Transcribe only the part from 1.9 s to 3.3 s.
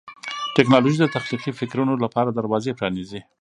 لپاره دروازې پرانیزي.